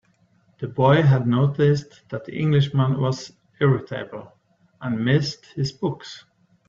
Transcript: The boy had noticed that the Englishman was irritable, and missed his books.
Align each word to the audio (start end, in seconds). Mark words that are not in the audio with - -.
The 0.59 0.67
boy 0.67 1.03
had 1.03 1.27
noticed 1.27 2.09
that 2.09 2.25
the 2.25 2.35
Englishman 2.35 2.99
was 2.99 3.33
irritable, 3.59 4.33
and 4.81 5.05
missed 5.05 5.45
his 5.53 5.71
books. 5.71 6.25